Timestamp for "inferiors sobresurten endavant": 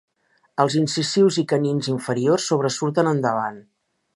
1.95-3.63